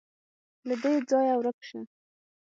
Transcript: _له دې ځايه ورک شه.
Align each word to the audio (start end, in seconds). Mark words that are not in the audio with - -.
_له 0.67 0.75
دې 0.83 0.93
ځايه 1.09 1.35
ورک 1.37 1.57
شه. 1.67 1.79